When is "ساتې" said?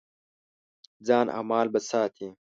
1.89-2.27